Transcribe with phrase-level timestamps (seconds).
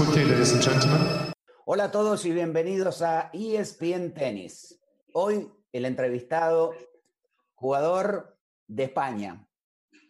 [0.00, 1.32] ladies and gentlemen.
[1.66, 4.80] Hola a todos y bienvenidos a ESPN Tennis.
[5.12, 6.72] Hoy el entrevistado,
[7.54, 8.36] jugador
[8.66, 9.46] de España,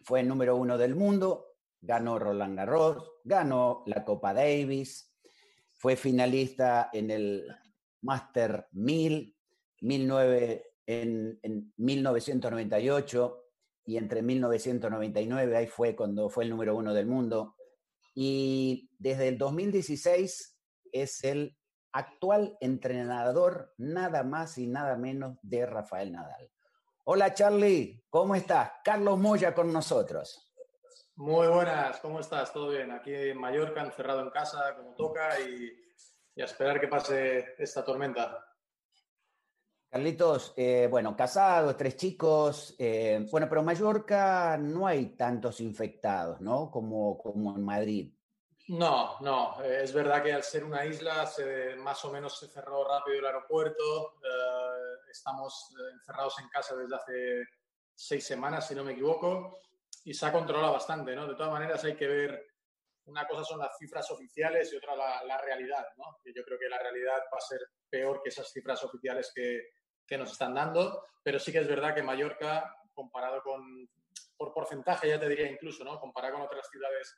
[0.03, 5.13] fue el número uno del mundo, ganó Roland Garros, ganó la Copa Davis,
[5.75, 7.47] fue finalista en el
[8.01, 9.35] Master 1000,
[9.81, 13.43] 19, en, en 1998
[13.85, 17.54] y entre 1999, ahí fue cuando fue el número uno del mundo.
[18.15, 20.57] Y desde el 2016
[20.93, 21.57] es el
[21.91, 26.49] actual entrenador, nada más y nada menos, de Rafael Nadal.
[27.03, 28.71] Hola Charlie, ¿cómo estás?
[28.83, 30.53] Carlos Moya con nosotros.
[31.17, 32.51] Muy buenas, ¿cómo estás?
[32.51, 32.91] ¿Todo bien?
[32.91, 35.71] Aquí en Mallorca, encerrado en casa, como toca, y,
[36.35, 38.45] y a esperar que pase esta tormenta.
[39.89, 46.41] Carlitos, eh, bueno, casado, tres chicos, eh, bueno, pero en Mallorca no hay tantos infectados,
[46.41, 46.69] ¿no?
[46.69, 48.13] Como, como en Madrid.
[48.67, 51.29] No, no, eh, es verdad que al ser una isla
[51.77, 56.95] más o menos se cerró rápido el aeropuerto, eh, estamos eh, encerrados en casa desde
[56.95, 57.43] hace
[57.93, 59.61] seis semanas, si no me equivoco,
[60.03, 61.27] y se ha controlado bastante, ¿no?
[61.27, 62.47] De todas maneras hay que ver,
[63.05, 66.17] una cosa son las cifras oficiales y otra la, la realidad, ¿no?
[66.25, 69.73] Yo creo que la realidad va a ser peor que esas cifras oficiales que,
[70.07, 73.87] que nos están dando, pero sí que es verdad que Mallorca, comparado con,
[74.35, 75.99] por porcentaje ya te diría incluso, ¿no?
[75.99, 77.15] Comparado con otras ciudades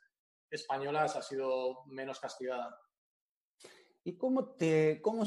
[0.50, 2.80] españolas, ha sido menos castigada.
[4.04, 5.24] ¿Y cómo, te, cómo,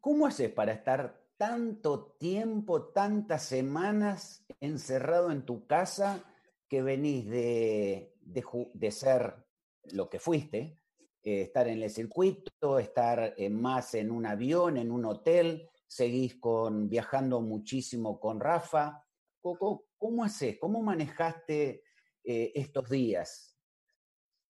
[0.00, 6.24] cómo haces para estar tanto tiempo, tantas semanas encerrado en tu casa
[6.68, 9.46] que venís de, de, de ser
[9.92, 10.80] lo que fuiste,
[11.22, 16.36] eh, estar en el circuito, estar eh, más en un avión, en un hotel, seguís
[16.36, 19.04] con, viajando muchísimo con Rafa.
[19.40, 20.56] ¿Cómo, cómo haces?
[20.58, 21.82] ¿Cómo manejaste
[22.24, 23.55] eh, estos días?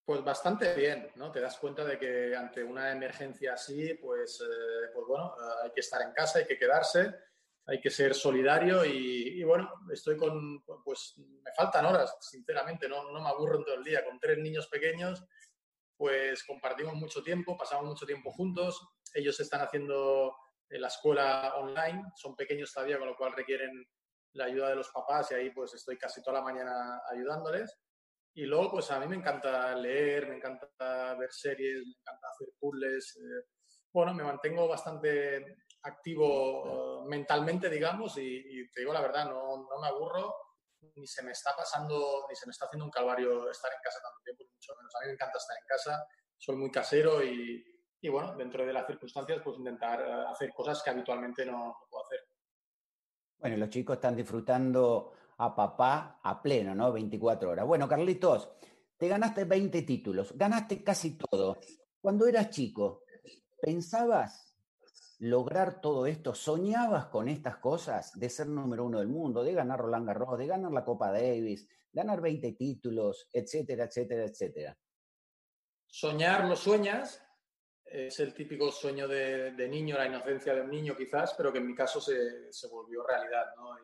[0.07, 1.33] Pues bastante bien, ¿no?
[1.33, 5.73] Te das cuenta de que ante una emergencia así, pues, eh, pues bueno, eh, hay
[5.73, 7.13] que estar en casa, hay que quedarse,
[7.67, 13.11] hay que ser solidario y, y, bueno, estoy con, pues me faltan horas, sinceramente, no,
[13.11, 14.05] no me aburro en todo el día.
[14.05, 15.25] Con tres niños pequeños,
[15.97, 18.81] pues compartimos mucho tiempo, pasamos mucho tiempo juntos.
[19.13, 20.37] Ellos están haciendo
[20.69, 23.85] la escuela online, son pequeños todavía, con lo cual requieren
[24.35, 27.77] la ayuda de los papás y ahí pues estoy casi toda la mañana ayudándoles.
[28.37, 32.49] Y luego, pues a mí me encanta leer, me encanta ver series, me encanta hacer
[32.61, 33.17] puzzles.
[33.17, 33.47] Eh,
[33.91, 39.57] bueno, me mantengo bastante activo uh, mentalmente, digamos, y, y, te digo la verdad, no,
[39.57, 40.35] no, me aburro,
[40.97, 44.01] ni se me está pasando, ni se me está haciendo un calvario estar en casa
[44.03, 44.95] tanto tiempo, mucho menos.
[44.95, 47.65] A mí me encanta estar en casa, soy muy casero y,
[48.03, 51.87] y bueno, dentro de las circunstancias, pues intentar uh, hacer cosas que habitualmente no, no
[51.89, 52.21] puedo hacer.
[53.39, 56.93] Bueno, los chicos están disfrutando a papá a pleno, ¿no?
[56.93, 57.67] 24 horas.
[57.67, 58.49] Bueno, Carlitos,
[58.97, 61.59] te ganaste 20 títulos, ganaste casi todo.
[62.01, 63.05] Cuando eras chico,
[63.61, 64.57] ¿pensabas
[65.19, 66.35] lograr todo esto?
[66.35, 70.47] ¿Soñabas con estas cosas de ser número uno del mundo, de ganar Roland Garros, de
[70.47, 74.79] ganar la Copa Davis, ganar 20 títulos, etcétera, etcétera, etcétera?
[75.87, 77.23] Soñar lo sueñas,
[77.85, 81.59] es el típico sueño de, de, niño, la inocencia de un niño quizás, pero que
[81.59, 83.77] en mi caso se, se volvió realidad, ¿no?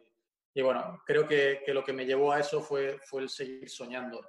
[0.55, 3.71] Y bueno, creo que, que, lo que me llevó a eso fue, fue el seguir
[3.71, 4.21] soñando.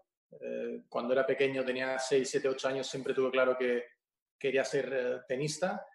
[0.41, 3.85] Eh, cuando era pequeño, tenía 6, 7, 8 años, siempre tuve claro que
[4.39, 5.85] quería ser eh, tenista.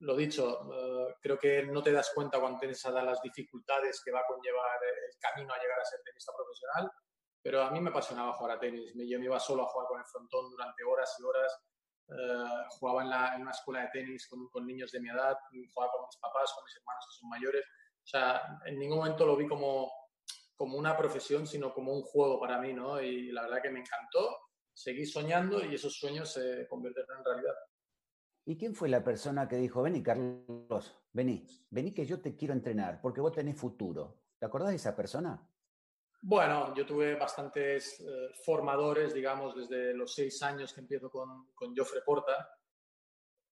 [0.00, 4.12] Lo dicho, eh, creo que no te das cuenta cuando tienes a las dificultades que
[4.12, 6.92] va a conllevar el camino a llegar a ser tenista profesional,
[7.42, 8.92] pero a mí me apasionaba jugar a tenis.
[8.94, 11.58] Yo me iba solo a jugar con el frontón durante horas y horas.
[12.78, 15.36] jugaba en, la, en, una escuela de tenis con, con niños de mi edad,
[15.74, 17.64] jugaba con mis papás, con mis hermanos que son mayores
[18.08, 19.92] sea, en ningún momento lo vi como,
[20.56, 23.00] como una profesión, sino como un juego para mí, ¿no?
[23.00, 24.36] Y la verdad que me encantó,
[24.72, 27.54] seguí soñando y esos sueños se convirtieron en realidad.
[28.46, 32.54] ¿Y quién fue la persona que dijo, vení Carlos, vení, vení que yo te quiero
[32.54, 34.22] entrenar, porque vos tenés futuro?
[34.38, 35.46] ¿Te acordás de esa persona?
[36.22, 41.76] Bueno, yo tuve bastantes eh, formadores, digamos, desde los seis años que empiezo con, con
[41.76, 42.48] Jofre Porta,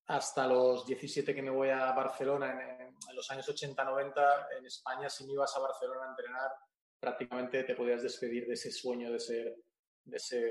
[0.07, 5.09] hasta los 17 que me voy a Barcelona en, en los años 80-90 en España,
[5.09, 6.51] si no ibas a Barcelona a entrenar,
[6.99, 9.55] prácticamente te podías despedir de ese sueño de ser,
[10.05, 10.49] de ser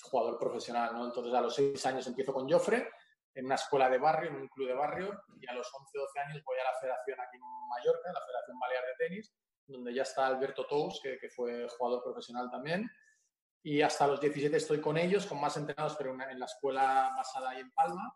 [0.00, 0.94] jugador profesional.
[0.94, 1.04] ¿no?
[1.04, 2.88] Entonces, a los 6 años empiezo con Jofre,
[3.34, 6.42] en una escuela de barrio, en un club de barrio, y a los 11-12 años
[6.44, 9.34] voy a la federación aquí en Mallorca, la Federación Balear de Tenis,
[9.66, 12.88] donde ya está Alberto Tous, que, que fue jugador profesional también.
[13.62, 17.50] Y hasta los 17 estoy con ellos, con más entrenados, pero en la escuela basada
[17.50, 18.14] ahí en Palma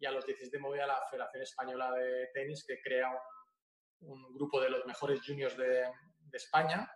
[0.00, 4.24] y a los 17 me voy a la Federación Española de Tenis, que crea un,
[4.24, 5.84] un grupo de los mejores juniors de,
[6.18, 6.90] de, España.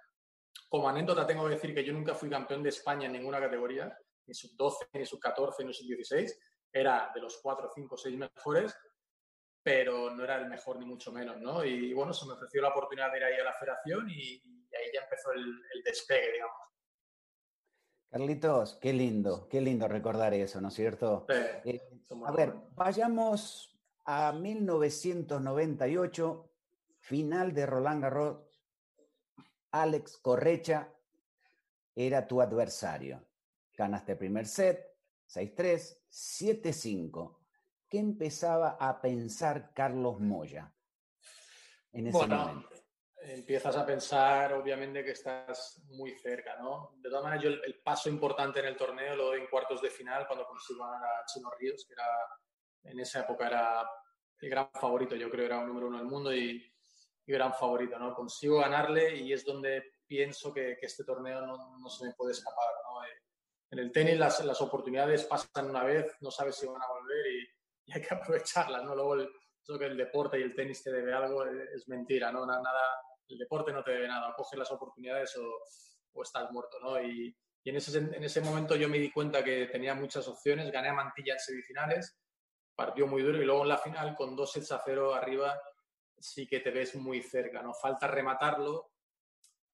[0.68, 3.96] Como anécdota tengo que decir que yo nunca fui campeón de España en ninguna categoría,
[4.26, 6.32] ni sub-12, ni sub-14, ni sub-16.
[6.72, 8.74] era de los cuatro, cinco, seis mejores,
[9.62, 11.64] pero no era el mejor ni mucho menos, ¿no?
[11.64, 14.42] Y, bueno, se me ofreció la oportunidad de ir ahí a la federación y,
[14.74, 16.56] ahí ya empezó el, despegue, digamos.
[18.14, 21.26] Carlitos, qué lindo, qué lindo recordar eso, ¿no es cierto?
[21.64, 21.82] Eh,
[22.24, 26.48] a ver, vayamos a 1998,
[27.00, 28.38] final de Roland Garros.
[29.72, 30.94] Alex Correcha
[31.92, 33.20] era tu adversario.
[33.76, 34.96] Ganaste el primer set,
[35.28, 37.38] 6-3, 7-5.
[37.88, 40.72] ¿Qué empezaba a pensar Carlos Moya
[41.90, 42.73] en ese momento?
[43.26, 46.92] Empiezas a pensar, obviamente, que estás muy cerca, ¿no?
[46.96, 49.90] De todas maneras, yo el, paso importante en el torneo lo doy en cuartos de
[49.90, 52.06] final cuando consigo ganar a Chino Ríos, que era,
[52.84, 53.90] en esa época era
[54.40, 56.70] el gran favorito, yo creo era un número uno del mundo y,
[57.26, 58.14] y gran favorito, ¿no?
[58.14, 62.32] Consigo ganarle y es donde pienso que, que este torneo no, no, se me puede
[62.32, 63.04] escapar, ¿no?
[63.04, 63.22] Eh,
[63.70, 67.26] en el tenis las, las, oportunidades pasan una vez, no sabes si van a volver
[67.26, 67.48] y,
[67.86, 68.94] y hay que aprovecharlas, ¿no?
[68.94, 69.30] Luego el,
[69.64, 72.44] eso que el deporte y el tenis te debe algo eh, es mentira, ¿no?
[72.44, 72.62] Nada,
[73.28, 75.62] el deporte no te debe nada, coges las oportunidades o,
[76.12, 77.00] o estás muerto, ¿no?
[77.00, 80.70] Y, y en, ese, en ese momento yo me di cuenta que tenía muchas opciones,
[80.70, 82.18] gané a Mantilla en semifinales,
[82.74, 85.58] partió muy duro y luego en la final con dos sets a cero arriba
[86.18, 87.74] sí que te ves muy cerca, ¿no?
[87.74, 88.92] Falta rematarlo.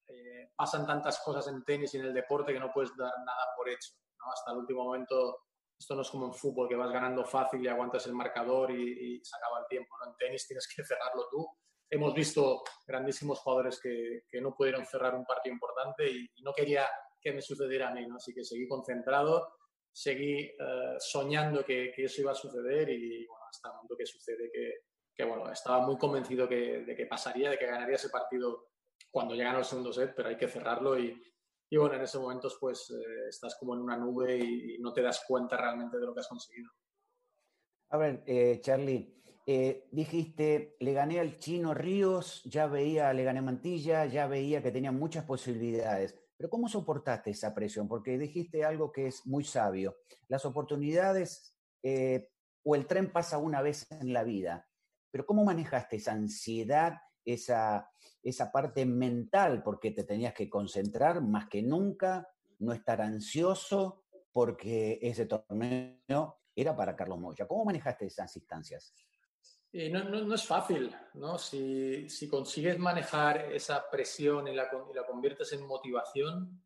[0.07, 3.47] Eh, pasan tantas cosas en tenis y en el deporte que no puedes dar nada
[3.57, 3.93] por hecho.
[4.33, 5.45] Hasta el último momento
[5.79, 9.21] esto no es como en fútbol, que vas ganando fácil y aguantas el marcador y,
[9.25, 9.97] se acaba el tiempo.
[9.99, 10.11] ¿no?
[10.11, 11.49] En tenis tienes que cerrarlo tú.
[11.91, 16.87] Hemos visto grandísimos jugadores que, que no pudieron cerrar un partido importante y, no quería
[17.21, 18.17] que me sucediera a mí, ¿no?
[18.17, 19.57] así que seguí concentrado,
[19.93, 24.07] seguí uh, soñando que, que, eso iba a suceder y bueno, hasta el momento que
[24.07, 24.73] sucede que,
[25.15, 28.69] que bueno, estaba muy convencido de que pasaría, de que ganaría ese partido
[29.11, 31.21] cuando llegan al segundo set, pero hay que cerrarlo y,
[31.73, 35.03] y bueno, en ese momento pues eh, estás como en una nube y, no te
[35.03, 36.71] das cuenta realmente de lo que has conseguido.
[37.91, 43.43] A ver, eh, Charlie, eh, dijiste, le gané al chino Ríos, ya veía, le gané
[43.43, 46.15] Mantilla, ya veía que tenía muchas posibilidades.
[46.37, 47.89] Pero ¿cómo soportaste esa presión?
[47.89, 49.97] Porque dijiste algo que es muy sabio.
[50.29, 51.55] Las oportunidades
[52.63, 54.67] o el tren pasa una vez en la vida.
[55.11, 56.95] Pero ¿cómo manejaste esa ansiedad
[57.25, 57.91] esa,
[58.23, 62.29] esa parte mental, porque te tenías que concentrar más que nunca,
[62.59, 67.47] no estar ansioso, porque ese torneo era para Carlos Moya.
[67.47, 68.95] ¿Cómo manejaste esas instancias?
[69.73, 71.39] No, no, no, es fácil, ¿no?
[71.39, 76.65] Si, si, consigues manejar esa presión y la, la, conviertes en motivación,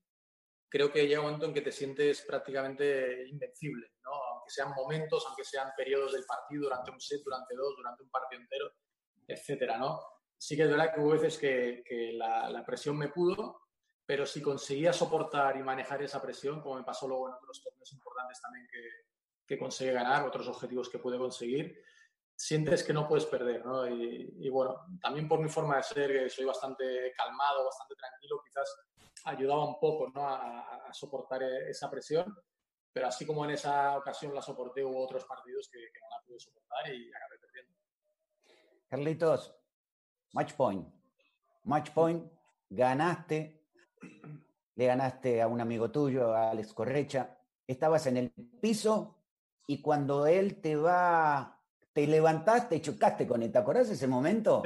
[0.69, 4.13] creo que llega un momento en que te sientes prácticamente invencible, ¿no?
[4.13, 8.11] Aunque sean momentos, aunque sean periodos del partido, durante un set, durante dos, durante un
[8.11, 8.73] partido entero,
[9.29, 10.01] etcétera, ¿no?
[10.45, 13.63] sí que es verdad que hubo veces que, la, presión me pudo,
[14.05, 17.91] pero si conseguía soportar y manejar esa presión, como me pasó luego en otros torneos
[17.93, 18.89] importantes también que,
[19.47, 21.83] que conseguí ganar, otros objetivos que pude conseguir,
[22.37, 23.87] sientes que no puedes perder, ¿no?
[23.89, 28.75] Y, bueno, también por mi forma de ser, que soy bastante calmado, bastante tranquilo, quizás
[29.25, 30.27] ayudaba un poco, ¿no?
[30.27, 32.37] A, soportar e, esa presión,
[32.93, 36.25] pero así como en esa ocasión la soporté, hubo otros partidos que, que no la
[36.25, 37.73] pude soportar y acabé perdiendo.
[38.89, 39.57] Carlitos,
[40.35, 40.87] Match point.
[41.65, 42.31] Match point,
[42.69, 43.69] ganaste,
[44.75, 48.31] le ganaste a un amigo tuyo, a Alex Correcha, estabas en el
[48.61, 49.23] piso
[49.67, 51.54] y cuando él te va,
[51.95, 54.63] te levantaste y chocaste con él, ¿te acordás de ese momento?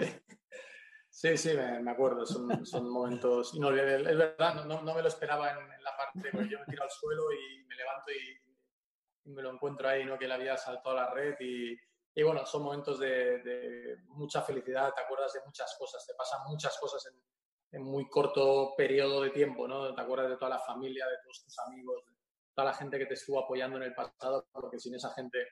[1.11, 4.13] Sí, sí, me, acuerdo, son, son momentos inolvidables.
[4.13, 6.91] Es verdad, no, no, me lo esperaba en, la parte, porque yo me tiro al
[6.91, 10.19] suelo y me levanto y, y me lo encuentro ahí, ¿no?
[10.19, 11.77] Que él había saltado a la red y,
[12.19, 16.77] y bueno, son momentos de, mucha felicidad, te acuerdas de muchas cosas, te pasan muchas
[16.79, 17.07] cosas
[17.71, 19.95] en, muy corto periodo de tiempo, ¿no?
[19.95, 22.13] Te acuerdas de toda la familia, de todos tus amigos, de
[22.57, 25.47] toda la gente que te estuvo apoyando en el pasado, porque sin esa gente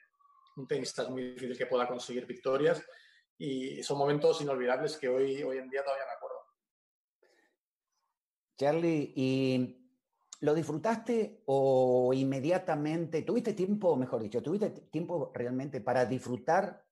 [0.56, 2.82] un tenista es muy difícil que pueda conseguir victorias
[3.38, 6.36] y son momentos inolvidables que hoy, hoy en día todavía me acuerdo.
[8.56, 9.86] Charlie, y
[10.40, 16.84] ¿Lo disfrutaste o inmediatamente, tuviste tiempo, mejor dicho, tuviste tiempo realmente para disfrutar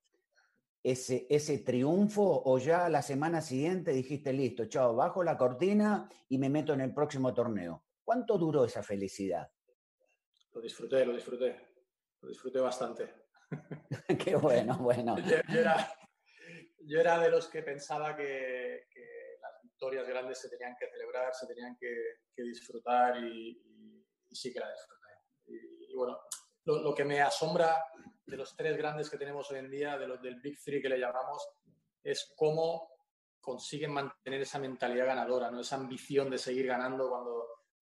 [0.82, 6.38] ese, ese triunfo o ya la semana siguiente dijiste, listo, chao, bajo la cortina y
[6.38, 7.84] me meto en el próximo torneo?
[8.02, 9.50] ¿Cuánto duró esa felicidad?
[10.52, 11.56] Lo disfruté, lo disfruté,
[12.22, 13.23] lo disfruté bastante.
[14.24, 15.16] Qué bueno, bueno.
[16.86, 18.86] yo, era, de los que pensaba que
[19.62, 23.60] victorias grandes se tenían que celebrar, se tenían que, disfrutar y,
[24.30, 25.08] sí que la disfruté.
[25.46, 26.18] Y, bueno,
[26.64, 27.84] lo, que me asombra
[28.24, 30.88] de los tres grandes que tenemos hoy en día, de los del Big Three que
[30.88, 31.46] le llamamos,
[32.02, 32.88] es cómo
[33.40, 35.60] consiguen mantener esa mentalidad ganadora, ¿no?
[35.60, 37.46] esa ambición de seguir ganando cuando,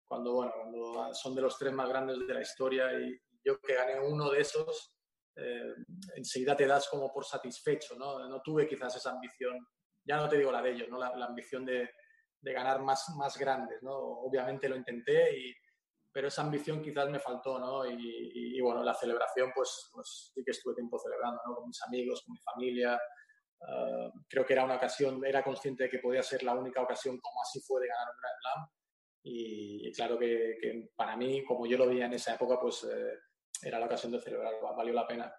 [0.06, 3.76] cuando, bueno, cuando son de los tres más grandes de la historia y yo que
[3.76, 4.97] gané uno de esos,
[5.38, 5.76] eh,
[6.16, 8.28] enseguida te das como por satisfecho, ¿no?
[8.28, 9.56] No tuve quizás esa ambición,
[10.04, 10.98] ya no te digo la de ellos, ¿no?
[10.98, 11.90] La, ambición de,
[12.42, 13.96] de, ganar más, más grandes, ¿no?
[13.96, 15.54] Obviamente lo intenté, y,
[16.12, 17.86] pero esa ambición quizás me faltó, ¿no?
[17.86, 21.56] Y, bueno, la celebración, pues, pues, sí que estuve tiempo celebrando, ¿no?
[21.58, 23.00] Con mis amigos, con mi familia.
[23.62, 27.20] Ah, creo que era una ocasión, era consciente de que podía ser la única ocasión
[27.20, 28.70] como así fue de ganar un Grand Slam.
[29.22, 33.20] Y, claro que, que, para mí, como yo lo veía en esa época, pues eh,
[33.64, 35.34] era la ocasión de celebrar, valió la pena.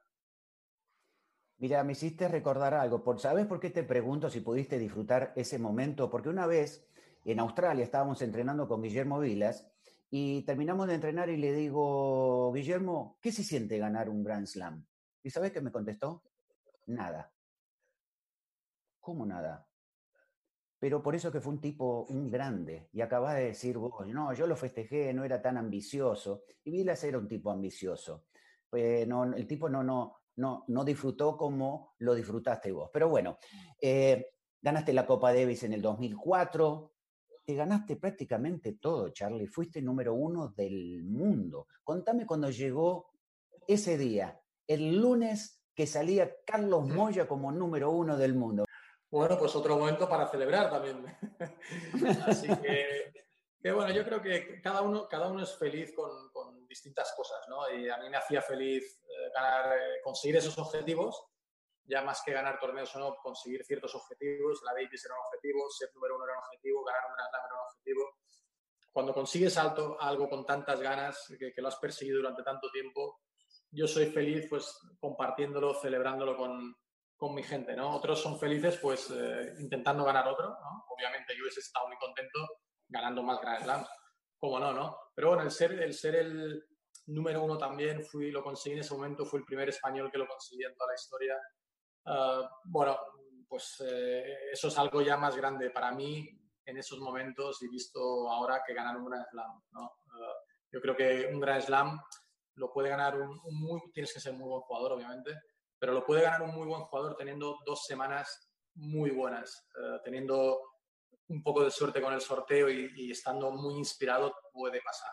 [1.58, 3.02] Mira, me hiciste recordar algo.
[3.18, 6.08] ¿Sabes por qué te pregunto si pudiste disfrutar ese momento?
[6.08, 6.86] Porque una vez
[7.24, 9.68] en Australia estábamos entrenando con Guillermo Vilas
[10.10, 14.86] y terminamos de entrenar y le digo, Guillermo, ¿qué se siente ganar un Grand Slam?
[15.22, 16.22] ¿Y sabes qué me contestó?
[16.86, 17.32] Nada.
[19.00, 19.67] ¿Cómo nada?
[20.80, 22.88] Pero por eso que fue un tipo, un grande.
[22.92, 26.44] Y acabas de decir vos, no, yo lo festejé, no era tan ambicioso.
[26.64, 28.26] Y Vilas era un tipo ambicioso.
[28.70, 32.90] Pues no, el tipo no, no, no, no disfrutó como lo disfrutaste vos.
[32.92, 33.38] Pero bueno,
[33.80, 36.92] eh, ganaste la Copa Davis en el 2004.
[37.44, 39.46] Te ganaste prácticamente todo, Charlie.
[39.46, 41.66] Fuiste número uno del mundo.
[41.82, 43.10] Contame cuando llegó
[43.66, 48.64] ese día, el lunes que salía Carlos Moya como número uno del mundo.
[49.10, 51.04] Bueno, pues otro momento para celebrar también.
[52.26, 57.48] Así que, bueno, yo creo que cada uno, cada uno es feliz con, distintas cosas,
[57.48, 57.70] ¿no?
[57.70, 61.24] Y a mí me hacía feliz eh, ganar, eh, conseguir esos objetivos,
[61.84, 64.60] ya más que ganar torneos o no, conseguir ciertos objetivos.
[64.64, 67.44] La Davis era un objetivo, ser número uno era un objetivo, ganar un Grand Slam
[67.46, 68.16] era un objetivo.
[68.92, 73.22] Cuando consigues algo con tantas ganas, que, que lo has perseguido durante tanto tiempo,
[73.70, 76.76] yo soy feliz pues compartiéndolo, celebrándolo con,
[77.18, 77.96] con mi gente, ¿no?
[77.96, 80.84] Otros son felices, pues, eh, intentando ganar otro, ¿no?
[80.88, 82.38] Obviamente yo hubiese estado muy contento
[82.88, 83.88] ganando más Grand Slams,
[84.38, 84.96] como no, ¿no?
[85.14, 86.64] Pero bueno, el ser el, ser el
[87.06, 90.28] número uno también, fui, lo conseguí en ese momento, fui el primer español que lo
[90.28, 91.36] conseguí en toda la historia.
[92.06, 92.96] Ah, bueno,
[93.48, 96.24] pues eh, eso es algo ya más grande para mí
[96.64, 99.98] en esos momentos y visto ahora que ganar un Grand Slam, ¿no?
[100.12, 100.34] Ah,
[100.70, 102.00] yo creo que un Grand Slam
[102.54, 105.32] lo puede ganar un, un muy, tienes que ser muy buen jugador, obviamente,
[105.78, 110.60] pero lo puede ganar un muy buen jugador teniendo dos semanas muy buenas, eh, teniendo
[111.28, 115.10] un poco de suerte con el sorteo y, estando muy inspirado puede pasar.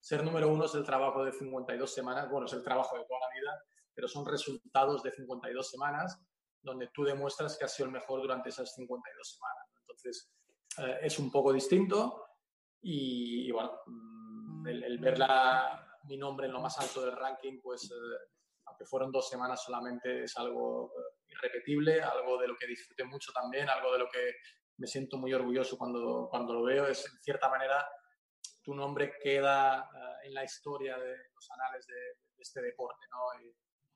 [0.00, 3.20] Ser número uno es el trabajo de 52 semanas, bueno, es el trabajo de toda
[3.20, 3.62] la vida,
[3.94, 6.18] pero son resultados de 52 semanas
[6.62, 9.64] donde tú demuestras que has sido el mejor durante esas 52 semanas.
[9.80, 10.30] Entonces,
[10.78, 12.24] eh, es un poco distinto
[12.80, 15.18] y, bueno, mm, el, ver
[16.04, 17.94] mi nombre en lo más alto del ranking, pues eh,
[18.68, 23.32] aunque fueron dos semanas solamente, es algo eh, irrepetible, algo de lo que disfruté mucho
[23.32, 24.34] también, algo de lo que
[24.76, 26.86] me siento muy orgulloso cuando, cuando lo veo.
[26.86, 27.86] Es, en cierta manera,
[28.62, 31.94] tu nombre queda eh, en la historia de los anales de,
[32.38, 33.50] este deporte, ¿no?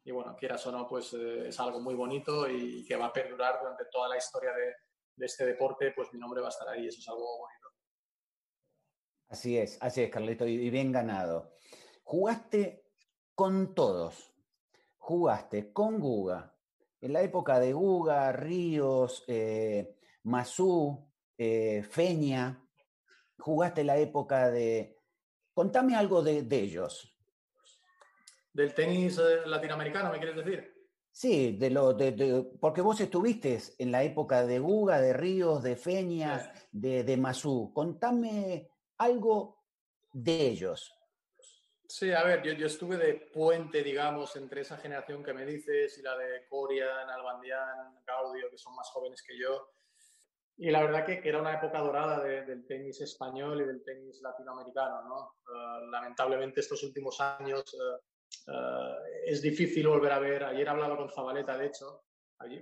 [0.05, 3.12] Y, bueno, quieras o no, pues eh, es algo muy bonito y que va a
[3.12, 4.75] perdurar durante toda la historia de
[5.25, 7.69] este deporte, pues mi nombre va a estar ahí, eso es algo bonito.
[9.29, 11.55] Así es, así es, Carlito, y bien ganado.
[12.02, 12.85] Jugaste
[13.35, 14.31] con todos,
[15.02, 16.54] jugaste con Guga,
[17.00, 22.64] en la época de Guga, Ríos, eh, Masú, eh, Feña,
[23.38, 24.97] jugaste la época de...
[25.52, 27.12] Contame algo de, ellos.
[28.52, 30.73] ¿Del tenis eh, latinoamericano, me quieres decir?
[31.11, 35.75] Sí, de lo, de, porque vos estuviste en la época de Guga, de Ríos, de
[35.75, 37.73] Feña, de, de Masú.
[37.75, 39.64] Contame algo
[40.12, 40.94] de ellos.
[41.94, 46.02] Sí, a ver, yo, estuve de puente, digamos, entre esa generación que me dices y
[46.02, 49.68] la de Corian, Albandián, Gaudio, que son más jóvenes que yo.
[50.56, 55.02] Y la verdad que, era una época dorada del tenis español y del tenis latinoamericano,
[55.02, 55.34] ¿no?
[55.54, 58.00] Eh, lamentablemente estos últimos años eh,
[58.49, 60.44] eh, es difícil volver a ver.
[60.44, 62.04] Ayer hablaba con Zabaleta, de hecho.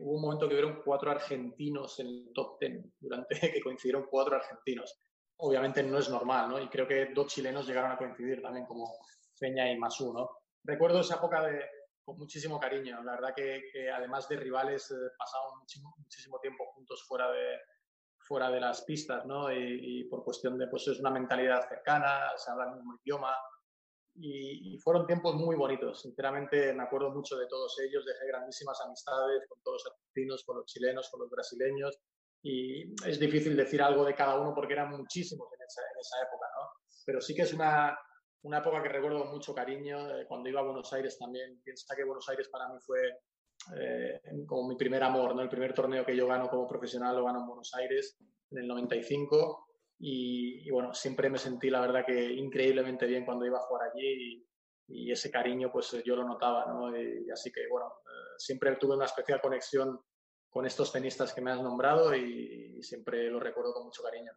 [0.01, 4.35] hubo un momento que vieron cuatro argentinos en el top ten, durante que coincidieron cuatro
[4.35, 4.99] argentinos.
[5.37, 6.59] Obviamente no es normal, ¿no?
[6.59, 8.93] Y creo que dos chilenos llegaron a coincidir también como,
[9.41, 10.31] Peña y Masú, ¿no?
[10.63, 11.65] Recuerdo esa época de,
[12.05, 13.03] con muchísimo cariño.
[13.03, 15.55] La verdad que, además de rivales eh, pasamos
[15.99, 17.59] muchísimo, tiempo juntos fuera de,
[18.19, 19.51] fuera de las pistas, ¿no?
[19.53, 23.35] Y, por cuestión de, pues es una mentalidad cercana, se habla el mismo idioma.
[24.15, 26.03] Y, fueron tiempos muy bonitos.
[26.03, 30.57] Sinceramente me acuerdo mucho de todos ellos, dejé grandísimas amistades con todos los argentinos, con
[30.59, 31.99] los chilenos, con los brasileños.
[32.43, 36.23] Y es difícil decir algo de cada uno porque eran muchísimos en esa, en esa
[36.23, 36.71] época, ¿no?
[37.05, 37.99] Pero sí que es una,
[38.43, 41.61] una época que recuerdo con mucho cariño, eh, cuando iba a Buenos Aires también.
[41.63, 43.01] Piensa que Buenos Aires para mí fue
[43.77, 45.43] eh, como mi primer amor, ¿no?
[45.43, 48.17] El primer torneo que yo gano como profesional lo gano en Buenos Aires
[48.51, 49.67] en el 95
[50.03, 54.07] y, bueno, siempre me sentí la verdad que increíblemente bien cuando iba a jugar allí
[54.07, 54.51] y,
[54.91, 56.97] y ese cariño pues yo lo notaba, ¿no?
[56.97, 60.01] Y, así que bueno, eh, siempre tuve una especial conexión
[60.49, 64.33] con estos tenistas que me has nombrado y, siempre lo recuerdo con mucho cariño.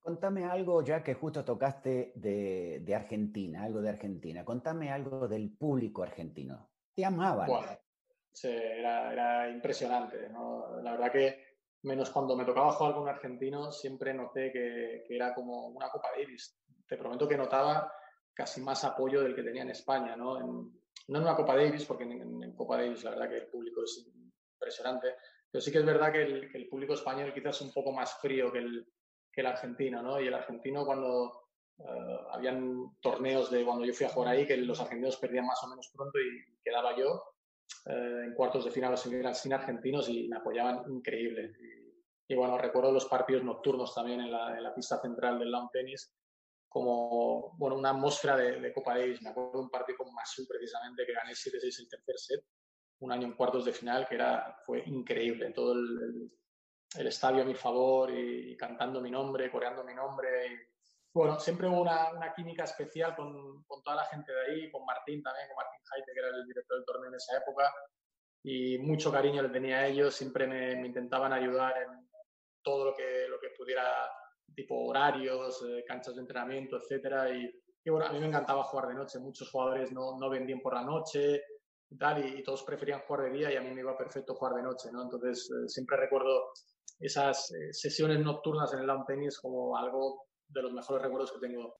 [0.00, 4.44] Contame algo, ya que justo tocaste de, Argentina, algo de Argentina.
[4.44, 6.70] Contame algo del público argentino.
[6.94, 7.50] Te amaban.
[8.42, 10.28] era, era, impresionante.
[10.30, 10.80] ¿no?
[10.80, 11.48] La verdad que
[11.82, 16.08] menos cuando me tocaba jugar con un argentino, siempre noté que, era como una Copa
[16.16, 16.58] Davis.
[16.86, 17.92] Te prometo que notaba
[18.32, 20.38] casi más apoyo del que tenía en España, ¿no?
[20.38, 20.72] En,
[21.08, 24.06] no una Copa Davis, porque en, Copa Davis la verdad que el público es
[24.54, 25.14] impresionante,
[25.50, 28.52] pero sí que es verdad que el, público español quizás es un poco más frío
[28.52, 28.86] que el,
[29.38, 30.20] que el argentino, ¿no?
[30.20, 31.44] Y el argentino cuando
[31.78, 35.62] eh, habían torneos de cuando yo fui a jugar ahí, que los argentinos perdían más
[35.62, 37.22] o menos pronto y quedaba yo
[37.86, 41.52] eh, en cuartos de final o sin argentinos y me apoyaban increíble.
[42.26, 45.68] Y, bueno, recuerdo los partidos nocturnos también en la, en la pista central del lawn
[45.72, 46.12] tennis,
[46.68, 49.22] como bueno, una atmósfera de, Copa Davis.
[49.22, 52.44] Me acuerdo de un partido con Masu precisamente que gané 7-6 el tercer set,
[52.98, 55.52] un año en cuartos de final que era, fue increíble.
[55.52, 56.32] Todo el, el,
[56.94, 60.46] estadio a mi favor y, cantando mi nombre, coreando mi nombre.
[60.46, 60.58] Y,
[61.12, 64.84] bueno, siempre hubo una, una química especial con, con, toda la gente de ahí, con
[64.84, 67.72] Martín también, con Martín Jaite, que era el director del torneo en esa época.
[68.42, 72.08] Y mucho cariño le tenía a ellos, siempre me, me intentaban ayudar en
[72.62, 74.10] todo lo que, lo que pudiera
[74.54, 77.30] tipo horarios, eh, canchas de entrenamiento, etcétera.
[77.30, 77.50] Y,
[77.88, 79.18] bueno, a mí me encantaba jugar de noche.
[79.18, 81.42] Muchos jugadores no, no ven bien por la noche
[81.90, 84.56] y tal, y, todos preferían jugar de día y a mí me iba perfecto jugar
[84.56, 85.02] de noche, ¿no?
[85.02, 86.52] Entonces, eh, siempre recuerdo
[87.00, 91.46] esas eh, sesiones nocturnas en el lawn tennis como algo de los mejores recuerdos que
[91.46, 91.76] tengo.